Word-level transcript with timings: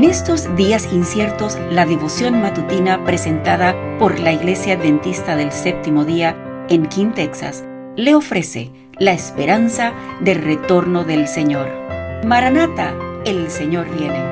En 0.00 0.08
estos 0.08 0.56
días 0.56 0.90
inciertos, 0.94 1.58
la 1.70 1.84
devoción 1.84 2.40
matutina 2.40 3.04
presentada 3.04 3.76
por 3.98 4.18
la 4.18 4.32
Iglesia 4.32 4.76
Adventista 4.76 5.36
del 5.36 5.52
Séptimo 5.52 6.06
Día 6.06 6.66
en 6.70 6.86
King, 6.86 7.12
Texas, 7.12 7.66
le 7.96 8.14
ofrece 8.14 8.72
la 8.98 9.12
esperanza 9.12 9.92
del 10.22 10.42
retorno 10.42 11.04
del 11.04 11.28
Señor. 11.28 11.68
Maranata, 12.24 12.94
el 13.26 13.50
Señor 13.50 13.94
viene. 13.94 14.24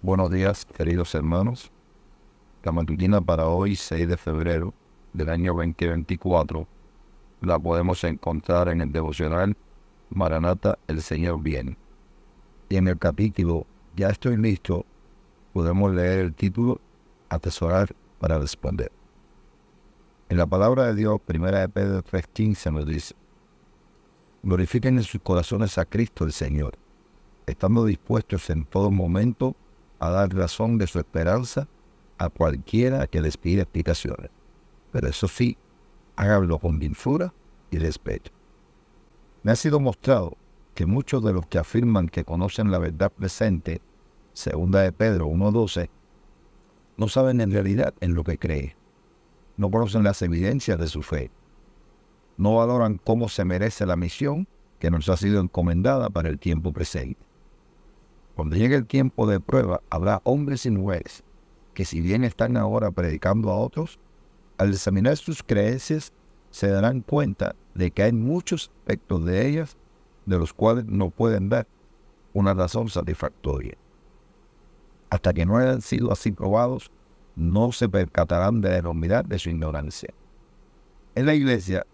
Buenos 0.00 0.30
días, 0.30 0.64
queridos 0.64 1.14
hermanos. 1.14 1.70
La 2.62 2.72
matutina 2.72 3.20
para 3.20 3.46
hoy, 3.48 3.76
6 3.76 4.08
de 4.08 4.16
febrero 4.16 4.72
del 5.12 5.28
año 5.28 5.52
2024, 5.52 6.66
la 7.46 7.58
podemos 7.58 8.02
encontrar 8.04 8.68
en 8.68 8.80
el 8.80 8.92
devocional 8.92 9.56
Maranata, 10.10 10.78
el 10.86 11.02
Señor 11.02 11.42
viene. 11.42 11.76
Y 12.68 12.76
en 12.76 12.88
el 12.88 12.98
capítulo 12.98 13.66
Ya 13.96 14.08
estoy 14.08 14.36
listo, 14.36 14.84
podemos 15.52 15.92
leer 15.94 16.20
el 16.20 16.34
título 16.34 16.80
Atesorar 17.28 17.94
para 18.18 18.38
responder. 18.38 18.90
En 20.28 20.38
la 20.38 20.46
palabra 20.46 20.86
de 20.86 20.94
Dios, 20.94 21.20
primera 21.24 21.60
de 21.60 21.68
Pedro 21.68 22.02
3.15 22.02 22.72
nos 22.72 22.86
dice, 22.86 23.14
glorifiquen 24.42 24.96
en 24.96 25.04
sus 25.04 25.20
corazones 25.20 25.78
a 25.78 25.84
Cristo 25.84 26.24
el 26.24 26.32
Señor, 26.32 26.74
estando 27.46 27.84
dispuestos 27.84 28.48
en 28.50 28.64
todo 28.64 28.90
momento 28.90 29.54
a 29.98 30.10
dar 30.10 30.34
razón 30.34 30.78
de 30.78 30.86
su 30.86 30.98
esperanza 30.98 31.68
a 32.18 32.28
cualquiera 32.28 33.06
que 33.06 33.20
les 33.20 33.36
pida 33.36 33.62
explicaciones. 33.62 34.30
Pero 34.92 35.08
eso 35.08 35.28
sí, 35.28 35.56
háganlo 36.16 36.58
con 36.58 36.78
dulzura 36.78 37.32
y 37.70 37.78
respeto. 37.78 38.30
Me 39.42 39.52
ha 39.52 39.56
sido 39.56 39.80
mostrado 39.80 40.36
que 40.74 40.86
muchos 40.86 41.22
de 41.22 41.32
los 41.32 41.46
que 41.46 41.58
afirman 41.58 42.08
que 42.08 42.24
conocen 42.24 42.70
la 42.70 42.78
verdad 42.78 43.12
presente, 43.12 43.80
segunda 44.32 44.80
de 44.80 44.92
Pedro 44.92 45.28
1.12, 45.28 45.88
no 46.96 47.08
saben 47.08 47.40
en 47.40 47.52
realidad 47.52 47.94
en 48.00 48.14
lo 48.14 48.24
que 48.24 48.38
creen. 48.38 48.74
No 49.56 49.70
conocen 49.70 50.02
las 50.02 50.22
evidencias 50.22 50.78
de 50.78 50.88
su 50.88 51.02
fe. 51.02 51.30
No 52.36 52.56
valoran 52.56 53.00
cómo 53.02 53.28
se 53.28 53.44
merece 53.44 53.86
la 53.86 53.96
misión 53.96 54.48
que 54.78 54.90
nos 54.90 55.08
ha 55.08 55.16
sido 55.16 55.40
encomendada 55.40 56.10
para 56.10 56.28
el 56.28 56.38
tiempo 56.38 56.72
presente. 56.72 57.20
Cuando 58.34 58.56
llegue 58.56 58.74
el 58.74 58.86
tiempo 58.86 59.26
de 59.28 59.38
prueba, 59.38 59.80
habrá 59.90 60.20
hombres 60.24 60.66
y 60.66 60.70
mujeres 60.70 61.22
que 61.74 61.84
si 61.84 62.00
bien 62.00 62.24
están 62.24 62.56
ahora 62.56 62.90
predicando 62.92 63.50
a 63.50 63.56
otros, 63.56 63.98
al 64.58 64.70
examinar 64.70 65.16
sus 65.16 65.42
creencias 65.42 66.12
se 66.50 66.68
darán 66.68 67.00
cuenta 67.00 67.56
de 67.74 67.90
que 67.90 68.04
hay 68.04 68.12
muchos 68.12 68.70
aspectos 68.78 69.24
de 69.24 69.48
ellas 69.48 69.76
de 70.26 70.38
los 70.38 70.52
cuales 70.52 70.86
no 70.86 71.10
pueden 71.10 71.48
dar 71.48 71.66
una 72.32 72.54
razón 72.54 72.88
satisfactoria. 72.88 73.76
Hasta 75.10 75.32
que 75.32 75.44
no 75.44 75.58
hayan 75.58 75.80
sido 75.80 76.12
así 76.12 76.32
probados, 76.32 76.90
no 77.36 77.72
se 77.72 77.88
percatarán 77.88 78.60
de 78.60 78.70
la 78.70 78.78
enormidad 78.78 79.24
de 79.24 79.38
su 79.38 79.50
ignorancia. 79.50 80.14
En 81.14 81.26
la 81.26 81.34
iglesia, 81.34 81.86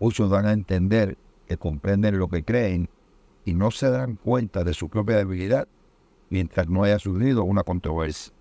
muchos 0.00 0.30
dan 0.30 0.46
a 0.46 0.52
entender 0.52 1.18
que 1.46 1.56
comprenden 1.56 2.18
lo 2.18 2.28
que 2.28 2.44
creen 2.44 2.88
y 3.44 3.54
no 3.54 3.70
se 3.70 3.90
dan 3.90 4.16
cuenta 4.16 4.64
de 4.64 4.74
su 4.74 4.88
propia 4.88 5.16
debilidad 5.16 5.68
mientras 6.30 6.68
no 6.68 6.84
haya 6.84 6.98
surgido 6.98 7.44
una 7.44 7.62
controversia 7.62 8.32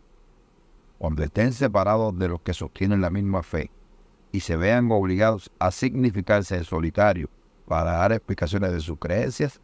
cuando 1.04 1.22
estén 1.22 1.52
separados 1.52 2.18
de 2.18 2.30
los 2.30 2.40
que 2.40 2.54
sostienen 2.54 3.02
la 3.02 3.10
misma 3.10 3.44
fe 3.44 3.70
y 4.32 4.40
se 4.40 4.56
vean 4.56 4.90
obligados 4.90 5.52
a 5.60 5.70
significarse 5.70 6.56
en 6.56 6.64
solitario 6.64 7.30
para 7.68 7.92
dar 7.92 8.14
explicaciones 8.14 8.72
de 8.72 8.80
sus 8.80 8.98
creencias, 9.00 9.60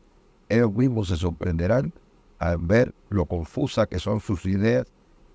ellos 0.49 0.73
mismos 0.73 1.07
se 1.07 1.15
sorprenderán 1.15 1.93
al 2.39 2.57
ver 2.57 2.93
lo 3.07 3.25
confusa 3.25 3.85
que 3.85 3.99
son 3.99 4.19
sus 4.19 4.45
ideas 4.45 4.87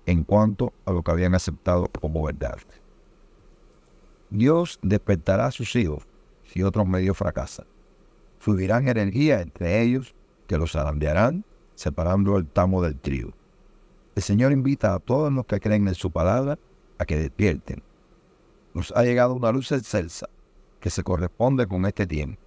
en 0.05 0.23
cuanto 0.23 0.73
a 0.85 0.91
lo 0.91 1.01
que 1.01 1.09
habían 1.09 1.33
aceptado 1.33 1.87
como 1.99 2.23
verdad. 2.23 2.59
Dios 4.29 4.77
despertará 4.83 5.47
a 5.47 5.51
sus 5.51 5.75
hijos 5.75 6.05
si 6.43 6.61
otros 6.61 6.87
medios 6.87 7.17
fracasan. 7.17 7.65
Subirán 8.37 8.87
energía 8.87 9.41
entre 9.41 9.81
ellos 9.81 10.13
que 10.45 10.59
los 10.59 10.75
arandearán, 10.75 11.45
separando 11.73 12.37
el 12.37 12.45
tamo 12.45 12.83
del 12.83 12.95
trigo. 12.95 13.33
El 14.15 14.23
Señor 14.23 14.53
invita 14.53 14.95
a 14.95 14.99
todos 14.99 15.31
los 15.31 15.45
que 15.45 15.59
creen 15.59 15.89
en 15.89 15.95
su 15.95 16.09
palabra 16.09 16.57
a 16.97 17.05
que 17.05 17.17
despierten. 17.17 17.83
Nos 18.73 18.91
ha 18.95 19.03
llegado 19.03 19.33
una 19.33 19.51
luz 19.51 19.73
excelsa 19.73 20.29
que 20.79 20.89
se 20.89 21.03
corresponde 21.03 21.67
con 21.67 21.85
este 21.85 22.07
tiempo. 22.07 22.39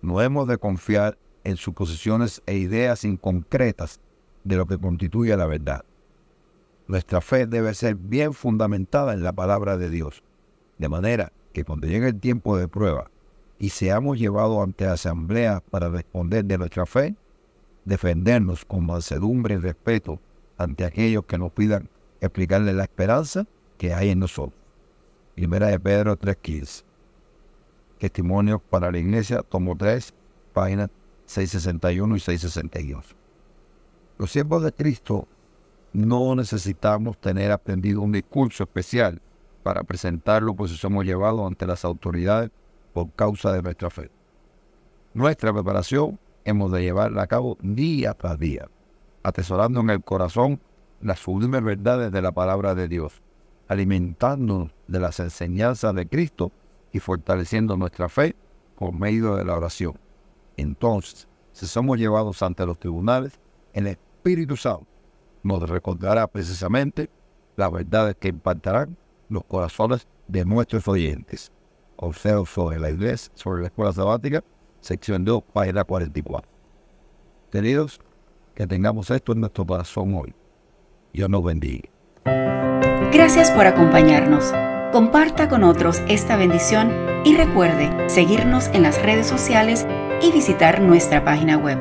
No 0.00 0.22
hemos 0.22 0.48
de 0.48 0.56
confiar 0.56 1.18
en 1.44 1.58
suposiciones 1.58 2.42
e 2.46 2.56
ideas 2.56 3.04
inconcretas 3.04 4.00
de 4.44 4.56
lo 4.56 4.66
que 4.66 4.78
constituye 4.78 5.36
la 5.36 5.44
verdad. 5.44 5.84
Nuestra 6.88 7.20
fe 7.20 7.46
debe 7.46 7.74
ser 7.74 7.96
bien 7.96 8.32
fundamentada 8.32 9.12
en 9.12 9.22
la 9.22 9.34
palabra 9.34 9.76
de 9.76 9.90
Dios, 9.90 10.22
de 10.78 10.88
manera 10.88 11.30
que 11.52 11.64
cuando 11.64 11.86
llegue 11.86 12.08
el 12.08 12.18
tiempo 12.18 12.56
de 12.56 12.68
prueba 12.68 13.10
y 13.58 13.68
seamos 13.68 14.18
llevados 14.18 14.62
ante 14.62 14.86
la 14.86 14.92
asamblea 14.92 15.62
para 15.70 15.90
responder 15.90 16.46
de 16.46 16.56
nuestra 16.56 16.86
fe, 16.86 17.14
defendernos 17.84 18.64
con 18.64 18.86
mansedumbre 18.86 19.56
y 19.56 19.58
respeto 19.58 20.18
ante 20.60 20.84
aquellos 20.84 21.24
que 21.24 21.38
nos 21.38 21.52
pidan 21.52 21.88
explicarles 22.20 22.74
la 22.74 22.82
esperanza 22.82 23.46
que 23.78 23.94
hay 23.94 24.10
en 24.10 24.18
nosotros. 24.18 24.60
Primera 25.34 25.68
de 25.68 25.80
Pedro 25.80 26.18
3.15. 26.18 26.84
Testimonios 27.98 28.60
para 28.68 28.92
la 28.92 28.98
iglesia, 28.98 29.42
tomo 29.42 29.74
3, 29.74 30.12
páginas 30.52 30.90
661 31.24 32.16
y 32.16 32.20
662. 32.20 33.16
Los 34.18 34.30
siervos 34.30 34.62
de 34.62 34.72
Cristo 34.72 35.26
no 35.94 36.34
necesitamos 36.34 37.18
tener 37.18 37.52
aprendido 37.52 38.02
un 38.02 38.12
discurso 38.12 38.64
especial 38.64 39.22
para 39.62 39.82
presentarlo, 39.82 40.54
pues 40.54 40.72
somos 40.72 41.06
llevados 41.06 41.46
ante 41.46 41.66
las 41.66 41.86
autoridades 41.86 42.50
por 42.92 43.10
causa 43.12 43.52
de 43.52 43.62
nuestra 43.62 43.88
fe. 43.88 44.10
Nuestra 45.14 45.54
preparación 45.54 46.18
hemos 46.44 46.70
de 46.70 46.82
llevarla 46.82 47.22
a 47.22 47.26
cabo 47.26 47.56
día 47.62 48.12
tras 48.12 48.38
día 48.38 48.68
atesorando 49.22 49.80
en 49.80 49.90
el 49.90 50.02
corazón 50.02 50.60
las 51.00 51.20
sublimes 51.20 51.62
verdades 51.62 52.12
de 52.12 52.22
la 52.22 52.32
palabra 52.32 52.74
de 52.74 52.88
Dios, 52.88 53.22
alimentándonos 53.68 54.72
de 54.86 55.00
las 55.00 55.20
enseñanzas 55.20 55.94
de 55.94 56.06
Cristo 56.06 56.52
y 56.92 56.98
fortaleciendo 56.98 57.76
nuestra 57.76 58.08
fe 58.08 58.34
por 58.76 58.92
medio 58.92 59.36
de 59.36 59.44
la 59.44 59.56
oración. 59.56 59.94
Entonces, 60.56 61.28
si 61.52 61.66
somos 61.66 61.98
llevados 61.98 62.42
ante 62.42 62.66
los 62.66 62.78
tribunales, 62.78 63.38
el 63.72 63.86
Espíritu 63.86 64.56
Santo 64.56 64.86
nos 65.42 65.68
recordará 65.68 66.26
precisamente 66.26 67.08
las 67.56 67.70
verdades 67.72 68.16
que 68.16 68.28
impactarán 68.28 68.96
los 69.28 69.44
corazones 69.44 70.06
de 70.28 70.44
nuestros 70.44 70.86
oyentes. 70.88 71.52
Observo 71.96 72.46
sobre 72.46 72.78
la 72.78 72.90
iglesia, 72.90 73.30
sobre 73.34 73.62
la 73.62 73.68
escuela 73.68 73.92
sabática, 73.92 74.42
sección 74.80 75.24
2, 75.24 75.42
página 75.52 75.84
44. 75.84 76.50
Queridos, 77.50 78.00
que 78.60 78.66
tengamos 78.66 79.10
esto 79.10 79.32
en 79.32 79.40
nuestro 79.40 79.66
corazón 79.66 80.14
hoy. 80.14 80.34
Dios 81.14 81.30
nos 81.30 81.42
bendiga. 81.42 81.88
Gracias 83.10 83.50
por 83.52 83.66
acompañarnos. 83.66 84.52
Comparta 84.92 85.48
con 85.48 85.64
otros 85.64 86.02
esta 86.08 86.36
bendición 86.36 86.92
y 87.24 87.36
recuerde 87.36 88.10
seguirnos 88.10 88.66
en 88.74 88.82
las 88.82 89.00
redes 89.00 89.26
sociales 89.26 89.86
y 90.20 90.30
visitar 90.30 90.82
nuestra 90.82 91.24
página 91.24 91.56
web. 91.56 91.78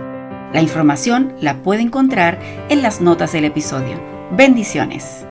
La 0.53 0.62
información 0.62 1.35
la 1.41 1.63
puede 1.63 1.81
encontrar 1.81 2.39
en 2.69 2.81
las 2.81 3.01
notas 3.01 3.34
del 3.34 3.44
episodio. 3.44 4.00
Bendiciones. 4.31 5.25